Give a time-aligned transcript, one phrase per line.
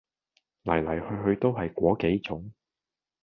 [0.63, 2.51] 黎黎去去都係果幾種